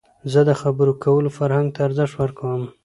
[0.31, 2.61] زه د خبرو کولو فرهنګ ته ارزښت ورکوم.